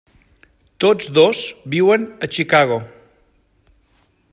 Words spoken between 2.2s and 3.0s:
a Chicago.